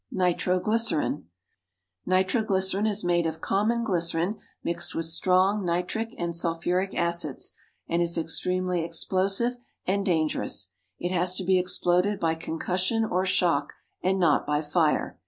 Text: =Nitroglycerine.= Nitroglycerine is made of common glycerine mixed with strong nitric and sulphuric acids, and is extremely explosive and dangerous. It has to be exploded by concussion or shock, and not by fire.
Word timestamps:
=Nitroglycerine.= 0.11 1.25
Nitroglycerine 2.07 2.87
is 2.87 3.03
made 3.03 3.27
of 3.27 3.39
common 3.39 3.83
glycerine 3.83 4.39
mixed 4.63 4.95
with 4.95 5.05
strong 5.05 5.63
nitric 5.63 6.15
and 6.17 6.35
sulphuric 6.35 6.95
acids, 6.95 7.51
and 7.87 8.01
is 8.01 8.17
extremely 8.17 8.83
explosive 8.83 9.57
and 9.85 10.03
dangerous. 10.03 10.69
It 10.97 11.11
has 11.11 11.35
to 11.35 11.43
be 11.43 11.59
exploded 11.59 12.19
by 12.19 12.33
concussion 12.33 13.05
or 13.05 13.27
shock, 13.27 13.73
and 14.01 14.17
not 14.17 14.47
by 14.47 14.63
fire. 14.63 15.19